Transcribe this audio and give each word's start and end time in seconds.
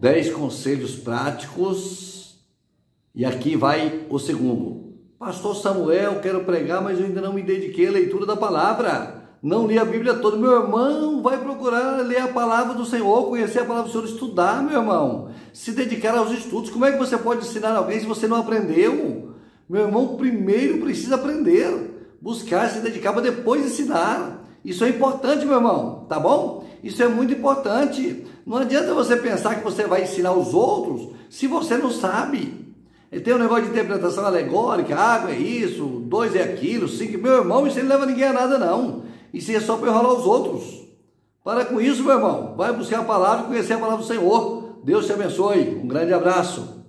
Dez 0.00 0.30
conselhos 0.32 0.96
práticos. 0.96 2.38
E 3.14 3.22
aqui 3.22 3.54
vai 3.54 4.06
o 4.08 4.18
segundo. 4.18 4.94
Pastor 5.18 5.54
Samuel, 5.54 6.20
quero 6.22 6.42
pregar, 6.42 6.82
mas 6.82 6.98
eu 6.98 7.04
ainda 7.04 7.20
não 7.20 7.34
me 7.34 7.42
dediquei 7.42 7.86
à 7.86 7.90
leitura 7.90 8.24
da 8.24 8.34
palavra. 8.34 9.28
Não 9.42 9.66
li 9.66 9.78
a 9.78 9.84
Bíblia 9.84 10.14
toda. 10.14 10.38
Meu 10.38 10.52
irmão, 10.52 11.20
vai 11.20 11.36
procurar 11.36 11.98
ler 11.98 12.22
a 12.22 12.28
palavra 12.28 12.72
do 12.72 12.86
Senhor, 12.86 13.28
conhecer 13.28 13.58
a 13.58 13.64
palavra 13.66 13.90
do 13.90 13.92
Senhor, 13.92 14.06
estudar, 14.06 14.62
meu 14.62 14.80
irmão. 14.80 15.28
Se 15.52 15.72
dedicar 15.72 16.16
aos 16.16 16.32
estudos. 16.32 16.70
Como 16.70 16.86
é 16.86 16.92
que 16.92 16.98
você 16.98 17.18
pode 17.18 17.46
ensinar 17.46 17.76
alguém 17.76 18.00
se 18.00 18.06
você 18.06 18.26
não 18.26 18.38
aprendeu? 18.38 19.34
Meu 19.68 19.82
irmão, 19.82 20.16
primeiro 20.16 20.78
precisa 20.78 21.16
aprender. 21.16 22.08
Buscar, 22.22 22.70
se 22.70 22.80
dedicar 22.80 23.12
para 23.12 23.20
depois 23.20 23.66
ensinar. 23.66 24.48
Isso 24.64 24.82
é 24.82 24.88
importante, 24.88 25.44
meu 25.44 25.56
irmão, 25.56 26.06
tá 26.08 26.18
bom? 26.18 26.64
Isso 26.82 27.02
é 27.02 27.08
muito 27.08 27.34
importante. 27.34 28.24
Não 28.46 28.58
adianta 28.58 28.94
você 28.94 29.16
pensar 29.16 29.56
que 29.56 29.64
você 29.64 29.84
vai 29.84 30.02
ensinar 30.02 30.32
os 30.32 30.54
outros 30.54 31.10
se 31.28 31.46
você 31.46 31.76
não 31.76 31.90
sabe. 31.90 32.74
Tem 33.24 33.34
um 33.34 33.38
negócio 33.38 33.64
de 33.64 33.70
interpretação 33.70 34.24
alegórica, 34.24 34.96
água 34.96 35.30
é 35.30 35.38
isso, 35.38 35.84
dois 36.04 36.34
é 36.36 36.42
aquilo, 36.42 36.88
cinco. 36.88 37.18
Meu 37.18 37.38
irmão, 37.38 37.66
isso 37.66 37.78
não 37.80 37.88
leva 37.88 38.06
ninguém 38.06 38.24
a 38.24 38.32
nada, 38.32 38.58
não. 38.58 39.02
Isso 39.34 39.50
é 39.50 39.60
só 39.60 39.76
para 39.76 39.90
enrolar 39.90 40.12
os 40.12 40.24
outros. 40.24 40.80
Para 41.42 41.64
com 41.64 41.80
isso, 41.80 42.04
meu 42.04 42.14
irmão. 42.14 42.54
Vai 42.56 42.72
buscar 42.72 43.00
a 43.00 43.04
palavra 43.04 43.44
e 43.44 43.48
conhecer 43.48 43.72
a 43.72 43.78
palavra 43.78 44.02
do 44.02 44.06
Senhor. 44.06 44.80
Deus 44.84 45.06
te 45.06 45.12
abençoe. 45.12 45.80
Um 45.82 45.88
grande 45.88 46.12
abraço. 46.12 46.79